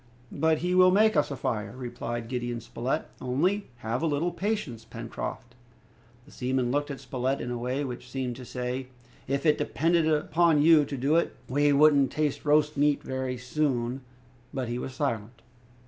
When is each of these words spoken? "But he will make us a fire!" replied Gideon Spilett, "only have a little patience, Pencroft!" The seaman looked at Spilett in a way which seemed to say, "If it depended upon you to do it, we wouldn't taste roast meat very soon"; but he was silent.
"But 0.31 0.57
he 0.65 0.73
will 0.73 0.89
make 0.89 1.15
us 1.15 1.29
a 1.29 1.35
fire!" 1.35 1.75
replied 1.77 2.27
Gideon 2.27 2.59
Spilett, 2.59 3.05
"only 3.21 3.67
have 3.85 4.01
a 4.01 4.07
little 4.07 4.31
patience, 4.31 4.83
Pencroft!" 4.83 5.53
The 6.25 6.31
seaman 6.31 6.71
looked 6.71 6.89
at 6.89 6.99
Spilett 6.99 7.39
in 7.39 7.51
a 7.51 7.57
way 7.59 7.83
which 7.83 8.09
seemed 8.09 8.35
to 8.37 8.43
say, 8.43 8.87
"If 9.27 9.45
it 9.45 9.59
depended 9.59 10.07
upon 10.07 10.59
you 10.63 10.85
to 10.85 10.97
do 10.97 11.17
it, 11.17 11.35
we 11.47 11.71
wouldn't 11.71 12.09
taste 12.09 12.45
roast 12.45 12.77
meat 12.77 13.03
very 13.03 13.37
soon"; 13.37 14.01
but 14.51 14.69
he 14.69 14.79
was 14.79 14.95
silent. 14.95 15.43